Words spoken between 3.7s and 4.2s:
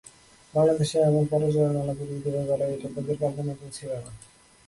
ছিল না।